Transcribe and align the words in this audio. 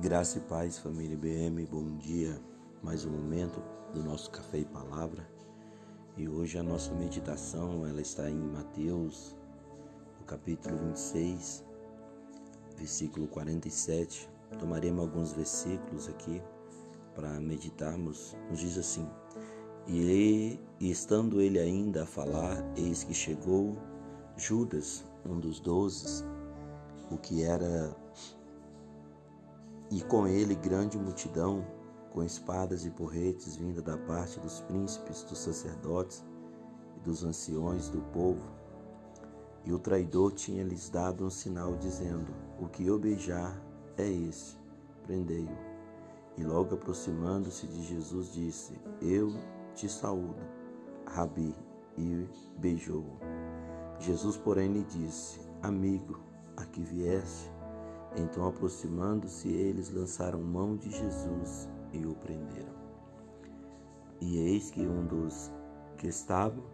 Graça 0.00 0.38
e 0.38 0.40
paz, 0.40 0.76
família 0.76 1.16
BM, 1.16 1.64
bom 1.66 1.96
dia. 1.98 2.36
Mais 2.82 3.04
um 3.04 3.12
momento 3.12 3.62
do 3.94 4.02
nosso 4.02 4.28
café 4.28 4.58
e 4.58 4.64
palavra. 4.64 5.24
E 6.16 6.28
hoje 6.28 6.58
a 6.58 6.64
nossa 6.64 6.92
meditação, 6.92 7.86
ela 7.86 8.00
está 8.00 8.28
em 8.28 8.34
Mateus, 8.34 9.36
no 10.18 10.26
capítulo 10.26 10.76
26, 10.76 11.64
versículo 12.76 13.28
47. 13.28 14.28
Tomaremos 14.58 15.00
alguns 15.00 15.32
versículos 15.32 16.08
aqui 16.08 16.42
para 17.14 17.40
meditarmos. 17.40 18.36
Nos 18.50 18.58
diz 18.58 18.76
assim: 18.76 19.08
e, 19.86 20.58
estando 20.80 21.40
ele 21.40 21.60
ainda 21.60 22.02
a 22.02 22.06
falar, 22.06 22.64
eis 22.76 23.04
que 23.04 23.14
chegou 23.14 23.76
Judas, 24.36 25.06
um 25.24 25.38
dos 25.38 25.60
doze, 25.60 26.24
o 27.12 27.16
que 27.16 27.44
era 27.44 27.96
e 29.90 30.02
com 30.02 30.26
ele 30.26 30.54
grande 30.54 30.98
multidão, 30.98 31.64
com 32.12 32.22
espadas 32.22 32.84
e 32.84 32.90
porretes, 32.90 33.56
vinda 33.56 33.82
da 33.82 33.98
parte 33.98 34.38
dos 34.40 34.60
príncipes, 34.60 35.22
dos 35.24 35.38
sacerdotes 35.38 36.24
e 36.96 37.00
dos 37.00 37.24
anciões 37.24 37.88
do 37.88 38.00
povo. 38.12 38.48
E 39.64 39.72
o 39.72 39.78
traidor 39.78 40.32
tinha-lhes 40.32 40.88
dado 40.88 41.24
um 41.24 41.30
sinal, 41.30 41.76
dizendo: 41.76 42.32
O 42.60 42.68
que 42.68 42.86
eu 42.86 42.98
beijar 42.98 43.60
é 43.96 44.08
esse, 44.08 44.56
prendei-o. 45.04 45.74
E 46.36 46.44
logo 46.44 46.74
aproximando-se 46.74 47.66
de 47.66 47.82
Jesus, 47.84 48.32
disse: 48.32 48.74
Eu 49.00 49.32
te 49.74 49.88
saúdo, 49.88 50.42
Rabi, 51.06 51.54
e 51.96 52.28
beijou-o. 52.58 53.18
Jesus, 53.98 54.36
porém, 54.36 54.72
lhe 54.72 54.84
disse: 54.84 55.40
Amigo, 55.62 56.20
aqui 56.56 56.82
vieste 56.82 57.50
então, 58.16 58.46
aproximando-se, 58.46 59.48
eles 59.48 59.90
lançaram 59.90 60.40
mão 60.40 60.76
de 60.76 60.90
Jesus 60.90 61.68
e 61.92 62.06
o 62.06 62.14
prenderam. 62.14 62.74
E 64.20 64.38
eis 64.38 64.70
que 64.70 64.86
um 64.86 65.04
dos 65.06 65.50
que 65.96 66.06
estavam 66.06 66.64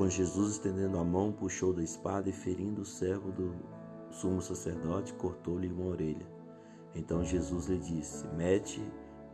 com 0.00 0.08
Jesus 0.08 0.52
estendendo 0.52 0.98
a 0.98 1.04
mão, 1.04 1.30
puxou 1.30 1.74
da 1.74 1.82
espada 1.82 2.30
e, 2.30 2.32
ferindo 2.32 2.80
o 2.80 2.86
servo 2.86 3.30
do 3.32 3.54
sumo 4.10 4.40
sacerdote, 4.40 5.12
cortou-lhe 5.12 5.68
uma 5.68 5.84
orelha. 5.84 6.26
Então 6.94 7.22
Jesus 7.22 7.66
lhe 7.66 7.78
disse: 7.78 8.26
Mete 8.28 8.82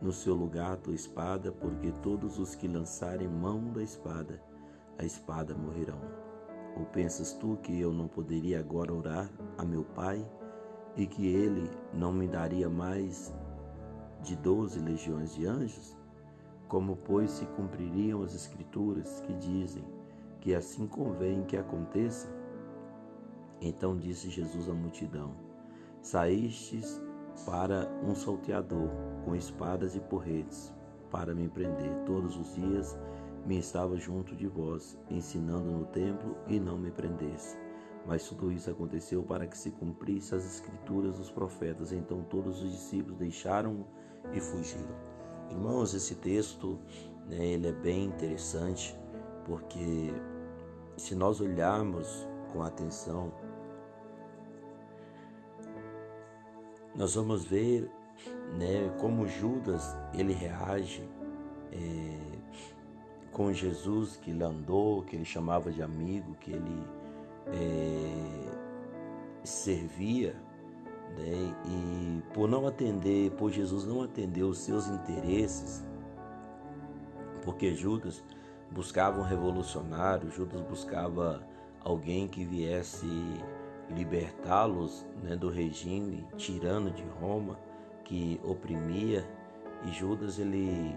no 0.01 0.11
seu 0.11 0.35
lugar 0.35 0.73
a 0.73 0.75
tua 0.75 0.93
espada, 0.93 1.53
porque 1.53 1.93
todos 2.03 2.37
os 2.37 2.53
que 2.53 2.67
lançarem 2.67 3.29
mão 3.29 3.71
da 3.71 3.81
espada, 3.81 4.43
a 4.97 5.05
espada 5.05 5.55
morrerão. 5.55 6.26
Ou 6.77 6.85
pensas 6.85 7.33
tu 7.33 7.57
que 7.63 7.79
eu 7.79 7.91
não 7.91 8.07
poderia 8.07 8.59
agora 8.59 8.93
orar 8.93 9.29
a 9.57 9.65
meu 9.65 9.83
Pai 9.83 10.23
e 10.95 11.07
que 11.07 11.25
ele 11.25 11.71
não 11.91 12.13
me 12.13 12.27
daria 12.27 12.69
mais 12.69 13.33
de 14.21 14.35
doze 14.35 14.79
legiões 14.79 15.33
de 15.33 15.47
anjos? 15.47 15.97
Como, 16.67 16.95
pois, 16.97 17.31
se 17.31 17.45
cumpririam 17.47 18.21
as 18.21 18.35
Escrituras 18.35 19.21
que 19.21 19.33
dizem 19.33 19.83
que 20.39 20.53
assim 20.53 20.85
convém 20.85 21.43
que 21.45 21.57
aconteça? 21.57 22.27
Então 23.59 23.97
disse 23.97 24.29
Jesus 24.29 24.69
à 24.69 24.73
multidão: 24.73 25.31
Saístes 26.01 27.01
para 27.43 27.89
um 28.03 28.13
salteador 28.13 28.89
com 29.25 29.35
espadas 29.35 29.95
e 29.95 29.99
porretes 29.99 30.71
para 31.09 31.33
me 31.33 31.47
prender 31.47 31.91
todos 32.05 32.37
os 32.37 32.53
dias 32.53 32.95
me 33.47 33.57
estava 33.57 33.95
junto 33.97 34.35
de 34.35 34.45
vós, 34.45 34.99
ensinando 35.09 35.71
no 35.71 35.85
templo 35.85 36.35
e 36.47 36.59
não 36.59 36.77
me 36.77 36.91
prendesse. 36.91 37.57
Mas 38.05 38.27
tudo 38.27 38.51
isso 38.51 38.69
aconteceu 38.69 39.23
para 39.23 39.47
que 39.47 39.57
se 39.57 39.71
cumprisse 39.71 40.35
as 40.35 40.45
escrituras 40.45 41.17
dos 41.17 41.31
profetas. 41.31 41.93
Então 41.93 42.23
todos 42.23 42.61
os 42.61 42.71
discípulos 42.71 43.17
deixaram 43.17 43.85
e 44.33 44.41
fugiram. 44.41 44.95
Irmãos, 45.49 45.93
esse 45.93 46.15
texto 46.15 46.77
né, 47.25 47.45
ele 47.45 47.67
é 47.67 47.71
bem 47.71 48.05
interessante 48.05 48.97
porque 49.45 50.13
se 50.97 51.15
nós 51.15 51.39
olharmos 51.39 52.27
com 52.51 52.61
atenção, 52.61 53.31
nós 56.93 57.15
vamos 57.15 57.45
ver 57.45 57.89
né, 58.57 58.93
como 58.99 59.25
Judas 59.25 59.95
ele 60.13 60.33
reage 60.33 61.07
é, 61.71 62.26
com 63.37 63.53
Jesus, 63.53 64.17
que 64.17 64.31
ele 64.31 64.43
andou, 64.43 65.03
que 65.03 65.15
ele 65.15 65.23
chamava 65.23 65.71
de 65.71 65.83
amigo, 65.83 66.33
que 66.39 66.51
ele 66.51 66.83
é, 67.53 68.49
servia, 69.43 70.35
né? 71.15 71.55
e 71.63 72.23
por 72.33 72.49
não 72.49 72.65
atender, 72.65 73.29
por 73.33 73.51
Jesus 73.51 73.85
não 73.85 74.01
atender 74.01 74.41
os 74.41 74.57
seus 74.57 74.87
interesses, 74.87 75.85
porque 77.43 77.75
Judas 77.75 78.23
buscava 78.71 79.19
um 79.19 79.23
revolucionário, 79.23 80.31
Judas 80.31 80.61
buscava 80.61 81.43
alguém 81.81 82.27
que 82.27 82.43
viesse 82.43 83.05
libertá-los 83.91 85.05
né, 85.21 85.35
do 85.35 85.47
regime 85.47 86.25
tirano 86.37 86.89
de 86.89 87.03
Roma 87.21 87.55
que 88.03 88.41
oprimia, 88.43 89.23
e 89.85 89.91
Judas 89.91 90.39
ele 90.39 90.95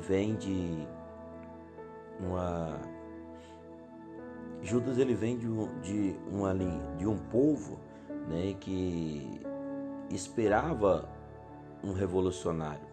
vem 0.00 0.34
de 0.34 0.88
uma 2.22 2.80
Judas 4.62 4.96
ele 4.98 5.14
vem 5.14 5.36
de 5.36 5.48
um, 5.48 5.80
de 5.80 6.16
uma, 6.30 6.54
de 6.96 7.06
um 7.06 7.18
povo 7.18 7.78
né, 8.28 8.54
que 8.60 9.40
esperava 10.08 11.08
um 11.82 11.92
revolucionário, 11.92 12.86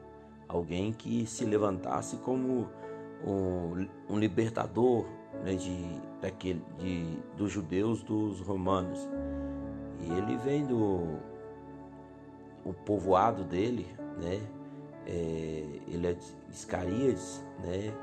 alguém 0.48 0.92
que 0.92 1.28
se 1.28 1.46
levantasse 1.46 2.18
como 2.18 2.68
um, 3.24 3.88
um 4.10 4.18
libertador 4.18 5.06
né, 5.44 5.54
de, 5.54 6.02
daquele, 6.20 6.64
de, 6.80 7.06
dos 7.38 7.52
judeus, 7.52 8.02
dos 8.02 8.40
romanos. 8.40 9.08
E 10.02 10.12
ele 10.12 10.38
vem 10.38 10.66
do 10.66 11.20
o 12.66 12.74
povoado 12.74 13.44
dele, 13.44 13.88
né? 14.22 14.42
É, 15.06 15.82
ele 15.88 16.08
é 16.08 16.14
de 16.14 16.26
Iscarias, 16.52 17.44
né? 17.64 17.94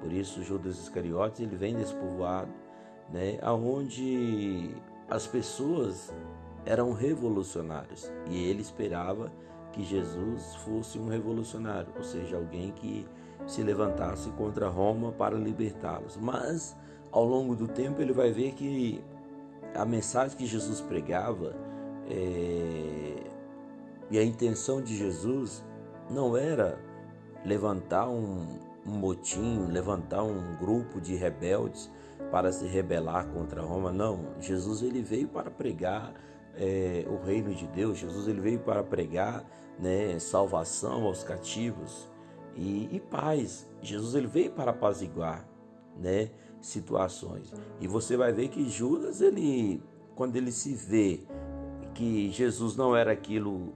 Por 0.00 0.12
isso 0.12 0.42
Judas 0.42 0.78
Iscariotes 0.78 1.40
ele 1.40 1.56
vem 1.56 1.74
desse 1.74 1.94
povoado, 1.94 2.50
né, 3.10 3.38
aonde 3.42 4.74
as 5.08 5.26
pessoas 5.26 6.12
eram 6.64 6.92
revolucionários 6.92 8.12
e 8.26 8.44
ele 8.44 8.60
esperava 8.60 9.32
que 9.72 9.82
Jesus 9.82 10.54
fosse 10.56 10.98
um 10.98 11.08
revolucionário, 11.08 11.92
ou 11.96 12.02
seja, 12.02 12.36
alguém 12.36 12.72
que 12.72 13.06
se 13.46 13.62
levantasse 13.62 14.28
contra 14.30 14.68
Roma 14.68 15.12
para 15.12 15.36
libertá-los. 15.36 16.16
Mas 16.16 16.76
ao 17.10 17.24
longo 17.24 17.54
do 17.54 17.66
tempo 17.66 18.00
ele 18.02 18.12
vai 18.12 18.30
ver 18.30 18.52
que 18.52 19.02
a 19.74 19.84
mensagem 19.84 20.36
que 20.36 20.46
Jesus 20.46 20.80
pregava 20.80 21.54
é... 22.10 23.22
e 24.10 24.18
a 24.18 24.24
intenção 24.24 24.82
de 24.82 24.96
Jesus 24.96 25.64
não 26.10 26.36
era 26.36 26.78
levantar 27.44 28.08
um, 28.08 28.58
um 28.88 28.98
motim, 28.98 29.66
levantar 29.66 30.22
um 30.22 30.56
grupo 30.56 31.00
de 31.00 31.14
rebeldes 31.14 31.90
para 32.30 32.50
se 32.50 32.66
rebelar 32.66 33.26
contra 33.28 33.62
Roma. 33.62 33.92
Não, 33.92 34.34
Jesus 34.40 34.82
ele 34.82 35.02
veio 35.02 35.28
para 35.28 35.50
pregar 35.50 36.12
é, 36.56 37.04
o 37.08 37.24
reino 37.24 37.54
de 37.54 37.66
Deus. 37.66 37.98
Jesus 37.98 38.26
ele 38.26 38.40
veio 38.40 38.58
para 38.60 38.82
pregar 38.82 39.44
né, 39.78 40.18
salvação 40.18 41.04
aos 41.04 41.22
cativos 41.22 42.08
e, 42.56 42.88
e 42.90 43.00
paz. 43.00 43.68
Jesus 43.80 44.14
ele 44.14 44.26
veio 44.26 44.50
para 44.50 44.70
apaziguar 44.70 45.46
né, 45.96 46.30
situações. 46.60 47.52
E 47.80 47.86
você 47.86 48.16
vai 48.16 48.32
ver 48.32 48.48
que 48.48 48.68
Judas 48.68 49.20
ele, 49.20 49.82
quando 50.14 50.36
ele 50.36 50.50
se 50.50 50.74
vê 50.74 51.20
que 51.94 52.30
Jesus 52.30 52.76
não 52.76 52.96
era 52.96 53.12
aquilo 53.12 53.72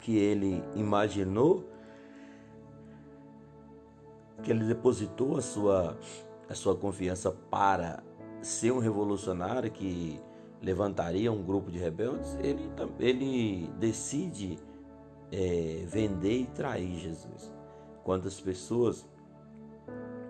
que 0.00 0.16
ele 0.16 0.62
imaginou, 0.74 1.64
que 4.42 4.50
ele 4.50 4.64
depositou 4.64 5.36
a 5.36 5.42
sua, 5.42 5.98
a 6.48 6.54
sua 6.54 6.74
confiança 6.76 7.30
para 7.30 8.02
ser 8.40 8.72
um 8.72 8.78
revolucionário 8.78 9.70
que 9.70 10.20
levantaria 10.60 11.30
um 11.30 11.42
grupo 11.42 11.70
de 11.70 11.78
rebeldes, 11.78 12.36
ele, 12.40 12.70
ele 12.98 13.68
decide 13.78 14.58
é, 15.30 15.84
vender 15.86 16.40
e 16.40 16.46
trair 16.46 16.98
Jesus. 16.98 17.52
Quando 18.04 18.28
as 18.28 18.40
pessoas 18.40 19.06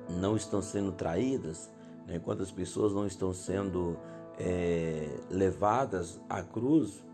não 0.08 0.36
estão 0.36 0.62
sendo 0.62 0.92
traídas, 0.92 1.70
né, 2.06 2.18
quando 2.18 2.42
as 2.42 2.50
pessoas 2.50 2.92
não 2.92 3.06
estão 3.06 3.32
sendo 3.32 3.98
é, 4.38 5.08
levadas 5.30 6.20
à 6.28 6.42
cruz, 6.42 7.04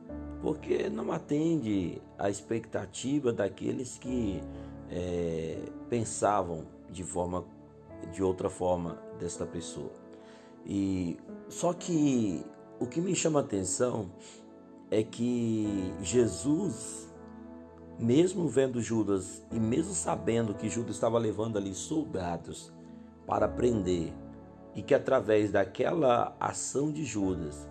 porque 0.40 0.88
não 0.88 1.12
atende 1.12 2.00
à 2.16 2.30
expectativa 2.30 3.32
daqueles 3.32 3.98
que 3.98 4.40
é, 4.90 5.60
pensavam 5.88 6.66
de 6.90 7.04
forma 7.04 7.44
de 8.12 8.22
outra 8.22 8.48
forma 8.48 8.98
desta 9.18 9.44
pessoa. 9.44 9.92
E 10.64 11.18
só 11.48 11.72
que 11.72 12.44
o 12.78 12.86
que 12.86 13.00
me 13.00 13.14
chama 13.14 13.40
a 13.40 13.42
atenção 13.42 14.10
é 14.90 15.02
que 15.02 15.92
Jesus, 16.00 17.12
mesmo 17.98 18.48
vendo 18.48 18.80
Judas 18.80 19.42
e 19.50 19.58
mesmo 19.58 19.92
sabendo 19.92 20.54
que 20.54 20.68
Judas 20.68 20.94
estava 20.94 21.18
levando 21.18 21.58
ali 21.58 21.74
soldados 21.74 22.72
para 23.26 23.48
prender, 23.48 24.12
e 24.74 24.82
que 24.82 24.94
através 24.94 25.50
daquela 25.50 26.36
ação 26.38 26.92
de 26.92 27.04
Judas, 27.04 27.68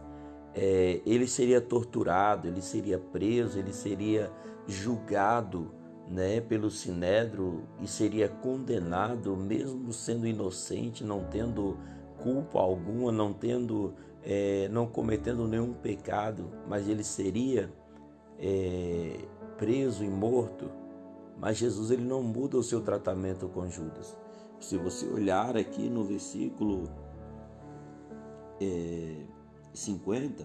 é, 0.53 1.01
ele 1.05 1.27
seria 1.27 1.61
torturado, 1.61 2.47
ele 2.47 2.61
seria 2.61 2.99
preso, 2.99 3.57
ele 3.57 3.71
seria 3.71 4.31
julgado 4.67 5.71
né, 6.09 6.39
pelo 6.39 6.71
Sinédrio 6.71 7.63
e 7.81 7.87
seria 7.87 8.29
condenado, 8.29 9.35
mesmo 9.35 9.91
sendo 9.91 10.25
inocente, 10.25 11.03
não 11.03 11.25
tendo 11.25 11.77
culpa 12.21 12.59
alguma, 12.59 13.11
não 13.11 13.33
tendo, 13.33 13.93
é, 14.23 14.67
não 14.69 14.87
cometendo 14.87 15.47
nenhum 15.47 15.73
pecado, 15.73 16.49
mas 16.67 16.87
ele 16.87 17.03
seria 17.03 17.71
é, 18.39 19.19
preso 19.57 20.03
e 20.03 20.09
morto. 20.09 20.69
Mas 21.39 21.57
Jesus 21.57 21.91
ele 21.91 22.03
não 22.03 22.23
muda 22.23 22.57
o 22.57 22.63
seu 22.63 22.81
tratamento 22.81 23.47
com 23.49 23.69
Judas. 23.69 24.17
Se 24.59 24.75
você 24.77 25.05
olhar 25.05 25.55
aqui 25.55 25.87
no 25.87 26.03
versículo 26.03 26.89
é, 28.59 29.17
50, 29.71 30.43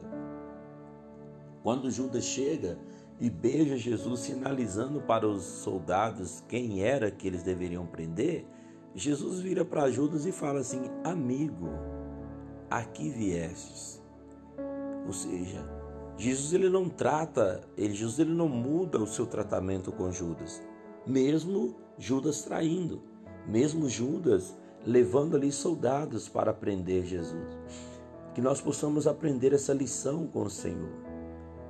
quando 1.62 1.90
Judas 1.90 2.24
chega 2.24 2.76
e 3.22 3.30
beija 3.30 3.76
Jesus, 3.76 4.18
sinalizando 4.18 5.00
para 5.00 5.28
os 5.28 5.44
soldados 5.44 6.42
quem 6.48 6.82
era 6.82 7.08
que 7.08 7.28
eles 7.28 7.44
deveriam 7.44 7.86
prender, 7.86 8.44
Jesus 8.96 9.38
vira 9.38 9.64
para 9.64 9.88
Judas 9.92 10.26
e 10.26 10.32
fala 10.32 10.58
assim: 10.58 10.82
Amigo, 11.04 11.68
aqui 12.68 13.10
viestes. 13.10 14.02
Ou 15.06 15.12
seja, 15.12 15.64
Jesus 16.16 16.52
ele 16.52 16.68
não 16.68 16.88
trata, 16.88 17.60
ele, 17.76 17.94
Jesus 17.94 18.18
ele 18.18 18.34
não 18.34 18.48
muda 18.48 18.98
o 18.98 19.06
seu 19.06 19.24
tratamento 19.24 19.92
com 19.92 20.10
Judas, 20.10 20.60
mesmo 21.06 21.76
Judas 21.96 22.42
traindo, 22.42 23.04
mesmo 23.46 23.88
Judas 23.88 24.58
levando 24.84 25.36
ali 25.36 25.52
soldados 25.52 26.28
para 26.28 26.52
prender 26.52 27.06
Jesus. 27.06 27.56
Que 28.34 28.40
nós 28.40 28.60
possamos 28.60 29.06
aprender 29.06 29.52
essa 29.52 29.72
lição 29.72 30.26
com 30.26 30.42
o 30.42 30.50
Senhor. 30.50 31.11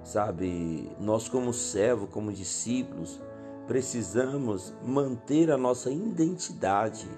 Sabe, 0.02 0.90
nós 0.98 1.28
como 1.28 1.52
servo, 1.52 2.08
como 2.08 2.32
discípulos, 2.32 3.20
precisamos 3.66 4.74
manter 4.82 5.50
a 5.50 5.56
nossa 5.56 5.90
identidade 5.90 7.08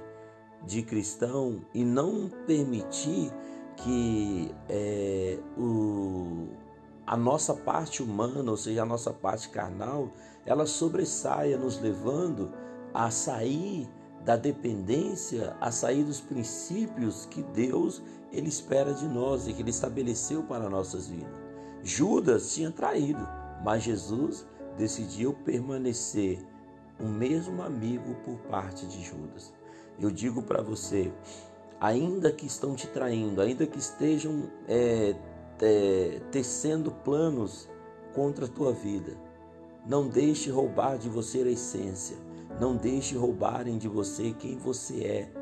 de 0.66 0.82
cristão 0.82 1.64
e 1.72 1.82
não 1.84 2.28
permitir 2.46 3.32
que 3.76 4.54
é, 4.68 5.38
o, 5.56 6.48
a 7.06 7.16
nossa 7.16 7.54
parte 7.54 8.02
humana, 8.02 8.50
ou 8.50 8.56
seja, 8.56 8.82
a 8.82 8.86
nossa 8.86 9.12
parte 9.12 9.48
carnal, 9.48 10.10
ela 10.44 10.66
sobressaia, 10.66 11.56
nos 11.56 11.80
levando 11.80 12.52
a 12.92 13.10
sair 13.10 13.88
da 14.24 14.36
dependência, 14.36 15.56
a 15.60 15.70
sair 15.70 16.04
dos 16.04 16.20
princípios 16.20 17.26
que 17.26 17.42
Deus 17.42 18.02
ele 18.32 18.48
espera 18.48 18.92
de 18.92 19.06
nós 19.06 19.46
e 19.46 19.52
que 19.52 19.62
ele 19.62 19.70
estabeleceu 19.70 20.42
para 20.42 20.68
nossas 20.68 21.08
vidas. 21.08 21.43
Judas 21.84 22.54
tinha 22.54 22.70
traído, 22.70 23.20
mas 23.62 23.82
Jesus 23.82 24.46
decidiu 24.76 25.34
permanecer 25.44 26.44
o 26.98 27.04
mesmo 27.04 27.62
amigo 27.62 28.14
por 28.24 28.36
parte 28.48 28.86
de 28.86 29.02
Judas. 29.02 29.52
Eu 30.00 30.10
digo 30.10 30.42
para 30.42 30.62
você, 30.62 31.12
ainda 31.80 32.32
que 32.32 32.46
estão 32.46 32.74
te 32.74 32.88
traindo, 32.88 33.40
ainda 33.40 33.66
que 33.66 33.78
estejam 33.78 34.50
é, 34.66 35.14
é, 35.60 36.20
tecendo 36.32 36.90
planos 36.90 37.68
contra 38.14 38.46
a 38.46 38.48
tua 38.48 38.72
vida, 38.72 39.16
não 39.86 40.08
deixe 40.08 40.50
roubar 40.50 40.96
de 40.96 41.08
você 41.08 41.38
a 41.42 41.50
essência. 41.50 42.16
Não 42.60 42.76
deixe 42.76 43.16
roubarem 43.16 43.78
de 43.78 43.88
você 43.88 44.32
quem 44.32 44.56
você 44.56 45.00
é 45.04 45.32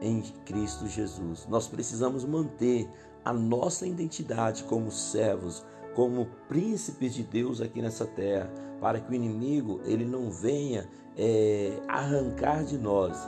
em 0.00 0.22
Cristo 0.44 0.86
Jesus. 0.86 1.46
Nós 1.48 1.66
precisamos 1.66 2.24
manter 2.24 2.88
a 3.24 3.32
nossa 3.32 3.86
identidade 3.86 4.64
como 4.64 4.90
servos, 4.90 5.64
como 5.94 6.26
príncipes 6.48 7.14
de 7.14 7.22
Deus 7.22 7.60
aqui 7.60 7.82
nessa 7.82 8.06
terra, 8.06 8.50
para 8.80 9.00
que 9.00 9.10
o 9.10 9.14
inimigo 9.14 9.80
ele 9.84 10.04
não 10.04 10.30
venha 10.30 10.88
é, 11.16 11.78
arrancar 11.88 12.64
de 12.64 12.78
nós 12.78 13.18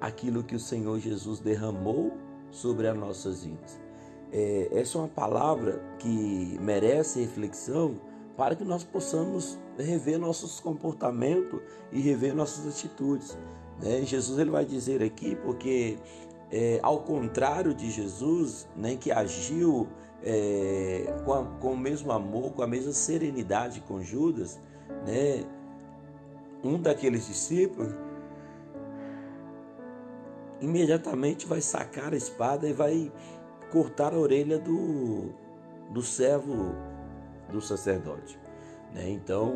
aquilo 0.00 0.42
que 0.42 0.54
o 0.54 0.60
Senhor 0.60 0.98
Jesus 0.98 1.40
derramou 1.40 2.12
sobre 2.50 2.88
as 2.88 2.96
nossas 2.96 3.44
vidas. 3.44 3.78
É, 4.32 4.68
essa 4.72 4.98
é 4.98 5.00
uma 5.00 5.08
palavra 5.08 5.82
que 5.98 6.58
merece 6.60 7.20
reflexão 7.20 8.00
para 8.36 8.56
que 8.56 8.64
nós 8.64 8.84
possamos 8.84 9.58
rever 9.76 10.18
nossos 10.18 10.60
comportamentos 10.60 11.60
e 11.92 12.00
rever 12.00 12.34
nossas 12.34 12.66
atitudes. 12.66 13.36
Né? 13.82 14.02
Jesus 14.02 14.38
ele 14.38 14.50
vai 14.50 14.64
dizer 14.64 15.02
aqui, 15.02 15.36
porque 15.36 15.98
é, 16.50 16.80
ao 16.82 17.00
contrário 17.00 17.74
de 17.74 17.90
Jesus, 17.90 18.68
né, 18.76 18.96
que 18.96 19.12
agiu 19.12 19.88
é, 20.22 21.14
com, 21.24 21.32
a, 21.32 21.44
com, 21.44 21.72
o 21.72 21.78
mesmo 21.78 22.10
amor, 22.12 22.52
com 22.52 22.62
a 22.62 22.66
mesma 22.66 22.92
serenidade 22.92 23.80
com 23.82 24.02
Judas, 24.02 24.60
né, 25.06 25.44
um 26.62 26.80
daqueles 26.80 27.26
discípulos 27.26 27.94
imediatamente 30.60 31.46
vai 31.46 31.60
sacar 31.60 32.12
a 32.12 32.16
espada 32.16 32.68
e 32.68 32.72
vai 32.72 33.10
cortar 33.72 34.12
a 34.12 34.18
orelha 34.18 34.58
do, 34.58 35.30
do 35.90 36.02
servo 36.02 36.74
do 37.50 37.60
sacerdote. 37.60 38.38
Né? 38.94 39.08
Então, 39.10 39.54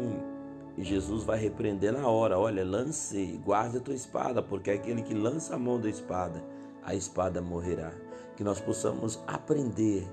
Jesus 0.78 1.22
vai 1.22 1.38
repreender 1.38 1.92
na 1.92 2.08
hora: 2.08 2.38
olha, 2.38 2.64
lance, 2.64 3.40
guarde 3.44 3.76
a 3.76 3.80
tua 3.80 3.94
espada, 3.94 4.42
porque 4.42 4.70
aquele 4.70 5.02
que 5.02 5.14
lança 5.14 5.54
a 5.54 5.58
mão 5.58 5.80
da 5.80 5.88
espada, 5.88 6.42
a 6.84 6.94
espada 6.94 7.40
morrerá. 7.40 7.92
Que 8.36 8.44
nós 8.44 8.60
possamos 8.60 9.18
aprender, 9.26 10.08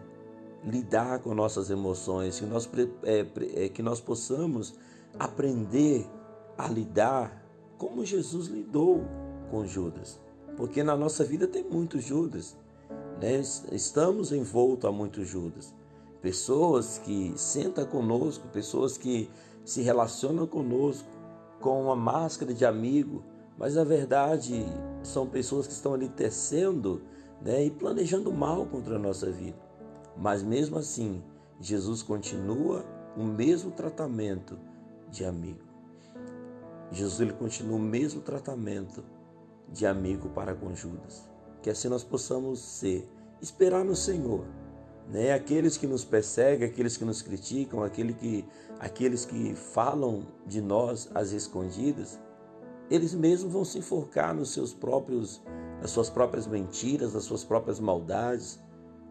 lidar 0.63 1.19
com 1.19 1.33
nossas 1.33 1.69
emoções, 1.69 2.39
que 2.39 2.45
nós, 2.45 2.69
é, 3.03 3.25
é, 3.65 3.69
que 3.69 3.81
nós 3.81 3.99
possamos 3.99 4.75
aprender 5.19 6.07
a 6.57 6.67
lidar 6.67 7.43
como 7.77 8.05
Jesus 8.05 8.47
lidou 8.47 9.03
com 9.49 9.65
Judas. 9.65 10.19
Porque 10.55 10.83
na 10.83 10.95
nossa 10.95 11.23
vida 11.23 11.47
tem 11.47 11.63
muitos 11.63 12.03
Judas, 12.03 12.55
né? 13.19 13.41
estamos 13.71 14.31
envoltos 14.31 14.87
a 14.87 14.91
muitos 14.91 15.27
Judas 15.27 15.73
pessoas 16.21 16.99
que 16.99 17.33
sentam 17.35 17.85
conosco, 17.85 18.47
pessoas 18.49 18.97
que 18.97 19.29
se 19.65 19.81
relacionam 19.81 20.45
conosco 20.45 21.07
com 21.59 21.81
uma 21.83 21.95
máscara 21.95 22.53
de 22.53 22.65
amigo, 22.65 23.23
mas 23.57 23.75
na 23.75 23.83
verdade 23.83 24.65
são 25.03 25.27
pessoas 25.27 25.67
que 25.67 25.73
estão 25.73 25.93
ali 25.93 26.09
tecendo 26.09 27.01
né, 27.41 27.65
e 27.65 27.71
planejando 27.71 28.31
mal 28.31 28.65
contra 28.65 28.95
a 28.95 28.99
nossa 28.99 29.29
vida. 29.31 29.57
Mas 30.17 30.43
mesmo 30.43 30.77
assim, 30.77 31.23
Jesus 31.59 32.03
continua 32.03 32.85
o 33.15 33.23
mesmo 33.23 33.71
tratamento 33.71 34.57
de 35.09 35.25
amigo. 35.25 35.63
Jesus 36.91 37.21
ele 37.21 37.33
continua 37.33 37.77
o 37.77 37.81
mesmo 37.81 38.21
tratamento 38.21 39.03
de 39.69 39.85
amigo 39.85 40.29
para 40.29 40.53
com 40.53 40.75
Judas. 40.75 41.29
Que 41.61 41.69
assim 41.69 41.87
nós 41.87 42.03
possamos 42.03 42.59
ser, 42.59 43.07
esperar 43.41 43.85
no 43.85 43.95
Senhor 43.95 44.45
né? 45.11 45.33
Aqueles 45.33 45.77
que 45.77 45.85
nos 45.85 46.03
perseguem, 46.03 46.67
aqueles 46.67 46.95
que 46.95 47.05
nos 47.05 47.21
criticam, 47.21 47.83
aquele 47.83 48.13
que, 48.13 48.45
aqueles 48.79 49.25
que 49.25 49.53
falam 49.55 50.25
de 50.45 50.61
nós 50.61 51.09
às 51.13 51.31
escondidas, 51.31 52.19
eles 52.91 53.13
mesmos 53.13 53.53
vão 53.53 53.63
se 53.63 53.79
enforcar 53.79 54.35
nos 54.35 54.51
seus 54.51 54.73
próprios, 54.73 55.41
nas 55.79 55.91
suas 55.91 56.09
próprias 56.09 56.45
mentiras, 56.45 57.13
nas 57.13 57.23
suas 57.23 57.41
próprias 57.41 57.79
maldades, 57.79 58.59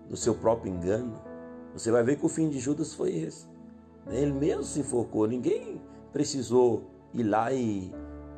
no 0.08 0.18
seu 0.18 0.34
próprio 0.34 0.70
engano. 0.70 1.14
Você 1.72 1.90
vai 1.90 2.02
ver 2.04 2.16
que 2.16 2.26
o 2.26 2.28
fim 2.28 2.50
de 2.50 2.58
Judas 2.58 2.92
foi 2.92 3.16
esse. 3.16 3.46
Né? 4.04 4.20
Ele 4.20 4.32
mesmo 4.32 4.64
se 4.64 4.80
enforcou, 4.80 5.26
ninguém 5.26 5.80
precisou 6.12 6.84
ir 7.14 7.22
lá 7.22 7.50
e, 7.54 7.90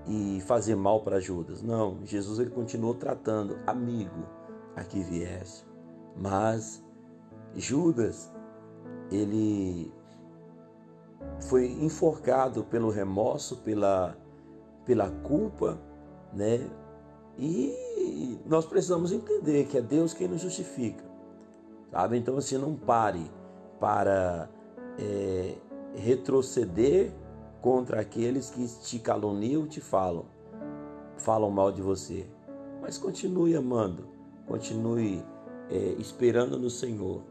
e 0.07 0.41
fazer 0.47 0.77
mal 0.77 1.03
para 1.03 1.19
Judas. 1.19 1.61
Não, 1.61 1.99
Jesus 2.05 2.39
ele 2.39 2.51
continuou 2.51 2.95
tratando, 2.95 3.59
amigo, 3.67 4.25
aqui 4.77 5.03
viesse. 5.03 5.65
Mas 6.17 6.85
Judas, 7.57 8.33
ele 9.11 9.93
foi 11.49 11.67
enforcado 11.67 12.63
pelo 12.63 12.91
remorso, 12.91 13.57
pela, 13.57 14.17
pela 14.85 15.11
culpa, 15.11 15.79
né? 16.33 16.69
E 17.39 18.39
nós 18.47 18.67
precisamos 18.67 19.13
entender 19.13 19.65
que 19.65 19.79
é 19.79 19.83
Deus 19.83 20.13
quem 20.13 20.29
nos 20.29 20.41
justifica, 20.41 21.05
sabe? 21.91 22.19
Então, 22.19 22.37
assim, 22.37 22.59
não 22.59 22.75
pare 22.75 23.31
para 23.81 24.49
é, 24.99 25.55
retroceder 25.95 27.13
contra 27.61 28.01
aqueles 28.01 28.51
que 28.51 28.67
te 28.83 28.99
caluniam, 28.99 29.67
te 29.67 29.81
falam, 29.81 30.27
falam 31.17 31.51
mal 31.51 31.73
de 31.73 31.81
você. 31.81 32.27
Mas 32.81 32.99
continue 32.99 33.57
amando, 33.57 34.07
continue 34.47 35.25
é, 35.71 35.77
esperando 35.99 36.59
no 36.59 36.69
Senhor, 36.69 37.23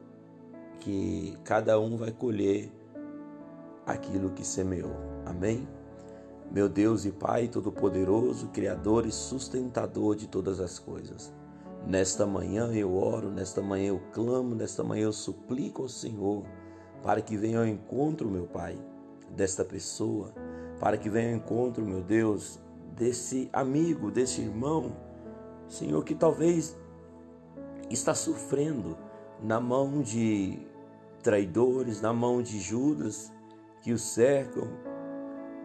que 0.79 1.37
cada 1.43 1.79
um 1.79 1.95
vai 1.95 2.11
colher 2.11 2.71
aquilo 3.85 4.31
que 4.31 4.45
semeou. 4.45 4.95
Amém? 5.25 5.67
Meu 6.51 6.67
Deus 6.67 7.05
e 7.05 7.11
Pai 7.13 7.47
Todo-Poderoso, 7.47 8.49
Criador 8.49 9.05
e 9.05 9.11
sustentador 9.11 10.17
de 10.17 10.27
todas 10.27 10.59
as 10.59 10.77
coisas. 10.77 11.33
Nesta 11.87 12.25
manhã 12.25 12.73
eu 12.73 12.93
oro, 12.93 13.31
nesta 13.31 13.61
manhã 13.61 13.87
eu 13.87 14.01
clamo, 14.11 14.53
nesta 14.53 14.83
manhã 14.83 15.05
eu 15.05 15.13
suplico 15.13 15.83
ao 15.83 15.87
Senhor 15.87 16.43
para 17.01 17.21
que 17.21 17.37
venha 17.37 17.59
ao 17.59 17.65
encontro, 17.65 18.29
meu 18.29 18.47
Pai, 18.47 18.77
desta 19.29 19.63
pessoa, 19.63 20.33
para 20.77 20.97
que 20.97 21.09
venha 21.09 21.29
ao 21.29 21.37
encontro, 21.37 21.85
meu 21.85 22.03
Deus, 22.03 22.59
desse 22.97 23.49
amigo, 23.53 24.11
desse 24.11 24.41
irmão, 24.41 24.91
Senhor, 25.69 26.03
que 26.03 26.13
talvez 26.13 26.77
está 27.89 28.13
sofrendo 28.13 28.97
na 29.41 29.61
mão 29.61 30.01
de 30.01 30.59
traidores, 31.23 32.01
na 32.01 32.11
mão 32.11 32.41
de 32.41 32.59
Judas 32.59 33.31
que 33.81 33.93
o 33.93 33.97
cercam. 33.97 34.67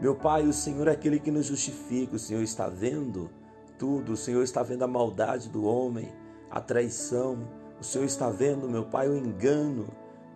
Meu 0.01 0.15
Pai, 0.15 0.47
o 0.47 0.53
Senhor 0.53 0.89
é 0.89 0.93
aquele 0.93 1.19
que 1.19 1.31
nos 1.31 1.47
justifica, 1.47 2.17
o 2.17 2.19
Senhor 2.19 2.43
está 2.43 2.69
vendo 2.69 3.31
tudo, 3.79 4.13
o 4.13 4.17
Senhor 4.17 4.43
está 4.43 4.63
vendo 4.63 4.83
a 4.83 4.87
maldade 4.87 5.49
do 5.49 5.65
homem, 5.65 6.13
a 6.51 6.61
traição, 6.61 7.39
o 7.81 7.85
Senhor 7.85 8.05
está 8.05 8.31
vendo, 8.31 8.69
meu 8.69 8.85
Pai, 8.85 9.09
o 9.09 9.17
engano, 9.17 9.87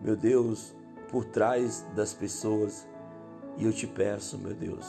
meu 0.00 0.16
Deus, 0.16 0.74
por 1.10 1.24
trás 1.24 1.86
das 1.94 2.14
pessoas. 2.14 2.86
E 3.56 3.64
eu 3.64 3.72
te 3.72 3.86
peço, 3.86 4.38
meu 4.38 4.54
Deus, 4.54 4.86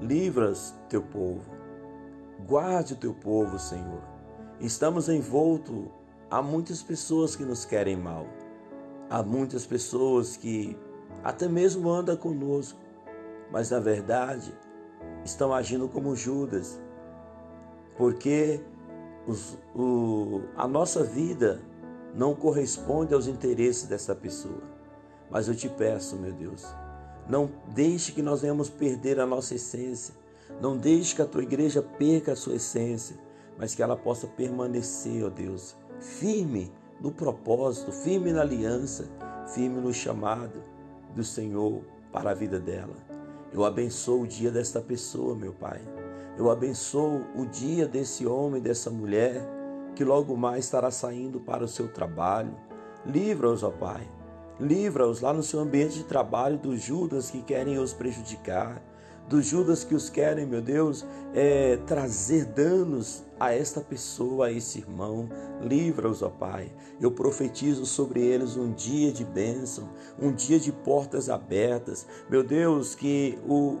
livras 0.00 0.74
teu 0.88 1.02
povo, 1.02 1.50
guarde 2.46 2.92
o 2.92 2.96
teu 2.96 3.14
povo, 3.14 3.58
Senhor. 3.58 4.02
Estamos 4.60 5.08
envoltos 5.08 5.88
Há 6.32 6.40
muitas 6.40 6.82
pessoas 6.82 7.36
que 7.36 7.44
nos 7.44 7.66
querem 7.66 7.94
mal. 7.94 8.26
Há 9.10 9.22
muitas 9.22 9.66
pessoas 9.66 10.34
que 10.34 10.74
até 11.22 11.46
mesmo 11.46 11.90
andam 11.90 12.16
conosco, 12.16 12.80
mas 13.52 13.70
na 13.70 13.78
verdade 13.78 14.52
estão 15.24 15.52
agindo 15.52 15.88
como 15.88 16.16
Judas, 16.16 16.80
porque 17.96 18.60
os, 19.26 19.58
o, 19.74 20.40
a 20.56 20.66
nossa 20.66 21.04
vida 21.04 21.60
não 22.14 22.34
corresponde 22.34 23.14
aos 23.14 23.26
interesses 23.26 23.86
dessa 23.86 24.14
pessoa. 24.14 24.62
Mas 25.30 25.48
eu 25.48 25.54
te 25.54 25.68
peço, 25.68 26.16
meu 26.16 26.32
Deus, 26.32 26.66
não 27.28 27.50
deixe 27.68 28.12
que 28.12 28.22
nós 28.22 28.40
venhamos 28.40 28.68
perder 28.68 29.20
a 29.20 29.26
nossa 29.26 29.54
essência. 29.54 30.14
Não 30.60 30.76
deixe 30.76 31.14
que 31.14 31.22
a 31.22 31.26
tua 31.26 31.42
igreja 31.42 31.82
perca 31.82 32.32
a 32.32 32.36
sua 32.36 32.56
essência, 32.56 33.16
mas 33.56 33.74
que 33.74 33.82
ela 33.82 33.96
possa 33.96 34.26
permanecer, 34.26 35.24
ó 35.24 35.30
Deus, 35.30 35.76
firme 36.00 36.72
no 37.00 37.10
propósito, 37.10 37.92
firme 37.92 38.32
na 38.32 38.42
aliança, 38.42 39.06
firme 39.54 39.80
no 39.80 39.92
chamado 39.92 40.62
do 41.14 41.24
Senhor 41.24 41.82
para 42.12 42.30
a 42.30 42.34
vida 42.34 42.60
dela. 42.60 42.94
Eu 43.52 43.64
abençoo 43.64 44.22
o 44.22 44.26
dia 44.26 44.50
desta 44.50 44.80
pessoa, 44.80 45.34
meu 45.34 45.52
Pai. 45.52 45.80
Eu 46.38 46.50
abençoo 46.50 47.26
o 47.36 47.44
dia 47.44 47.86
desse 47.86 48.26
homem, 48.26 48.62
dessa 48.62 48.90
mulher, 48.90 49.46
que 49.94 50.04
logo 50.04 50.36
mais 50.36 50.64
estará 50.64 50.90
saindo 50.90 51.38
para 51.38 51.64
o 51.64 51.68
seu 51.68 51.88
trabalho. 51.88 52.56
Livra-os, 53.04 53.62
ó 53.62 53.70
Pai. 53.70 54.08
Livra-os 54.58 55.20
lá 55.20 55.32
no 55.32 55.42
seu 55.42 55.60
ambiente 55.60 55.98
de 55.98 56.04
trabalho 56.04 56.56
dos 56.56 56.80
Judas 56.80 57.30
que 57.30 57.42
querem 57.42 57.78
os 57.78 57.92
prejudicar 57.92 58.82
dos 59.28 59.46
Judas 59.46 59.84
que 59.84 59.94
os 59.94 60.10
querem, 60.10 60.46
meu 60.46 60.60
Deus, 60.60 61.06
é, 61.34 61.78
trazer 61.86 62.44
danos 62.46 63.22
a 63.38 63.52
esta 63.52 63.80
pessoa, 63.80 64.46
a 64.46 64.52
esse 64.52 64.78
irmão. 64.78 65.28
Livra-os, 65.62 66.22
ó 66.22 66.28
Pai. 66.28 66.72
Eu 67.00 67.10
profetizo 67.10 67.86
sobre 67.86 68.20
eles 68.20 68.56
um 68.56 68.72
dia 68.72 69.12
de 69.12 69.24
bênção, 69.24 69.88
um 70.20 70.32
dia 70.32 70.58
de 70.58 70.70
portas 70.70 71.30
abertas. 71.30 72.06
Meu 72.28 72.42
Deus, 72.42 72.94
que 72.94 73.38
o, 73.48 73.78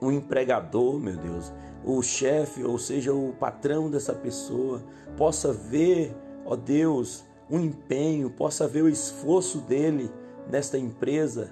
o, 0.00 0.06
o 0.06 0.12
empregador, 0.12 0.98
meu 0.98 1.16
Deus, 1.16 1.52
o 1.84 2.02
chefe, 2.02 2.62
ou 2.62 2.78
seja, 2.78 3.14
o 3.14 3.32
patrão 3.32 3.90
dessa 3.90 4.12
pessoa, 4.12 4.82
possa 5.16 5.52
ver, 5.52 6.14
ó 6.44 6.56
Deus, 6.56 7.24
um 7.50 7.60
empenho, 7.60 8.28
possa 8.28 8.66
ver 8.66 8.82
o 8.82 8.88
esforço 8.88 9.58
dele 9.58 10.10
nesta 10.50 10.76
empresa 10.76 11.50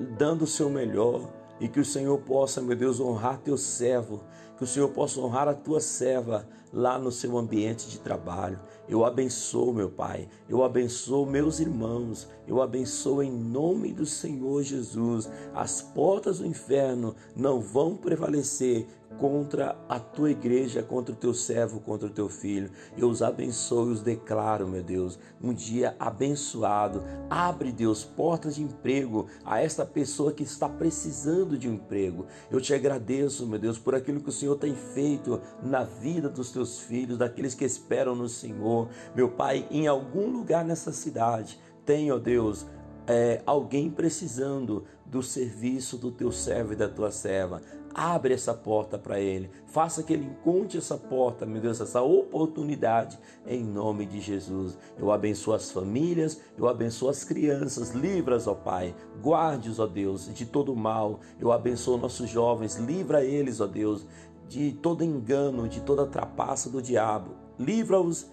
dando 0.00 0.42
o 0.42 0.46
seu 0.46 0.70
melhor 0.70 1.28
e 1.60 1.68
que 1.68 1.78
o 1.78 1.84
Senhor 1.84 2.18
possa, 2.18 2.62
meu 2.62 2.74
Deus, 2.74 2.98
honrar 2.98 3.38
teu 3.38 3.56
servo, 3.56 4.22
que 4.56 4.64
o 4.64 4.66
Senhor 4.66 4.88
possa 4.90 5.20
honrar 5.20 5.46
a 5.46 5.54
tua 5.54 5.80
serva 5.80 6.48
lá 6.72 6.98
no 6.98 7.12
seu 7.12 7.36
ambiente 7.36 7.88
de 7.88 7.98
trabalho. 7.98 8.58
Eu 8.88 9.04
abençoo, 9.04 9.72
meu 9.72 9.90
Pai, 9.90 10.28
eu 10.48 10.64
abençoo 10.64 11.26
meus 11.26 11.60
irmãos, 11.60 12.28
eu 12.46 12.62
abençoo 12.62 13.22
em 13.22 13.30
nome 13.30 13.92
do 13.92 14.06
Senhor 14.06 14.62
Jesus. 14.62 15.28
As 15.54 15.82
portas 15.82 16.38
do 16.38 16.46
inferno 16.46 17.14
não 17.36 17.60
vão 17.60 17.96
prevalecer 17.96 18.86
contra 19.20 19.76
a 19.86 20.00
tua 20.00 20.30
igreja, 20.30 20.82
contra 20.82 21.12
o 21.12 21.16
teu 21.16 21.34
servo, 21.34 21.78
contra 21.78 22.08
o 22.08 22.10
teu 22.10 22.30
filho. 22.30 22.70
Eu 22.96 23.10
os 23.10 23.20
abençoo 23.20 23.90
e 23.90 23.92
os 23.92 24.00
declaro, 24.00 24.66
meu 24.66 24.82
Deus, 24.82 25.18
um 25.42 25.52
dia 25.52 25.94
abençoado. 25.98 27.04
Abre, 27.28 27.70
Deus, 27.70 28.02
portas 28.02 28.56
de 28.56 28.62
emprego 28.62 29.26
a 29.44 29.60
esta 29.60 29.84
pessoa 29.84 30.32
que 30.32 30.42
está 30.42 30.66
precisando 30.66 31.58
de 31.58 31.68
um 31.68 31.74
emprego. 31.74 32.24
Eu 32.50 32.62
te 32.62 32.72
agradeço, 32.72 33.46
meu 33.46 33.58
Deus, 33.58 33.78
por 33.78 33.94
aquilo 33.94 34.22
que 34.22 34.30
o 34.30 34.32
Senhor 34.32 34.56
tem 34.56 34.74
feito 34.74 35.38
na 35.62 35.84
vida 35.84 36.30
dos 36.30 36.50
teus 36.50 36.80
filhos, 36.80 37.18
daqueles 37.18 37.54
que 37.54 37.64
esperam 37.64 38.14
no 38.14 38.28
Senhor. 38.28 38.88
Meu 39.14 39.28
Pai, 39.28 39.68
em 39.70 39.86
algum 39.86 40.30
lugar 40.30 40.64
nessa 40.64 40.92
cidade, 40.92 41.60
tem, 41.84 42.10
ó 42.10 42.18
Deus, 42.18 42.66
é, 43.06 43.42
alguém 43.46 43.90
precisando 43.90 44.84
do 45.04 45.22
serviço 45.22 45.96
do 45.96 46.10
teu 46.10 46.30
servo 46.30 46.72
e 46.72 46.76
da 46.76 46.88
tua 46.88 47.10
serva. 47.10 47.60
Abre 47.92 48.34
essa 48.34 48.54
porta 48.54 48.96
para 48.96 49.18
ele. 49.18 49.50
Faça 49.66 50.02
que 50.02 50.12
ele 50.12 50.24
encontre 50.24 50.78
essa 50.78 50.96
porta, 50.96 51.44
meu 51.44 51.60
Deus, 51.60 51.80
essa 51.80 52.00
oportunidade 52.00 53.18
em 53.44 53.64
nome 53.64 54.06
de 54.06 54.20
Jesus. 54.20 54.78
Eu 54.96 55.10
abençoo 55.10 55.54
as 55.54 55.72
famílias, 55.72 56.40
eu 56.56 56.68
abençoo 56.68 57.08
as 57.08 57.24
crianças, 57.24 57.90
livras, 57.90 58.46
ó 58.46 58.54
Pai. 58.54 58.94
Guarde-os, 59.20 59.80
ó 59.80 59.86
Deus, 59.88 60.32
de 60.32 60.46
todo 60.46 60.76
mal. 60.76 61.18
Eu 61.40 61.50
abençoo 61.50 61.98
nossos 61.98 62.30
jovens, 62.30 62.76
livra 62.76 63.24
eles, 63.24 63.60
ó 63.60 63.66
Deus, 63.66 64.06
de 64.48 64.72
todo 64.72 65.04
engano, 65.04 65.68
de 65.68 65.80
toda 65.80 66.06
trapaça 66.06 66.70
do 66.70 66.80
diabo. 66.80 67.32
Livra-os 67.58 68.28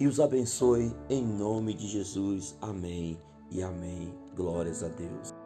e 0.00 0.06
os 0.06 0.18
abençoe 0.18 0.90
em 1.10 1.22
nome 1.22 1.74
de 1.74 1.86
Jesus. 1.86 2.56
Amém 2.62 3.31
e 3.52 3.62
amém. 3.62 4.12
Glórias 4.34 4.82
a 4.82 4.88
Deus. 4.88 5.41